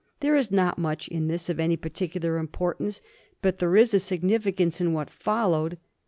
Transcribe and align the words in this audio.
There 0.21 0.35
is 0.35 0.49
not 0.51 0.79
much 0.79 1.07
in 1.09 1.27
this 1.27 1.47
of 1.47 1.59
any 1.59 1.77
particular 1.77 2.39
importance; 2.39 3.03
but 3.43 3.59
there 3.59 3.75
is 3.75 3.91
significance 4.01 4.81
in 4.81 4.93
what 4.93 5.11
followed. 5.11 5.77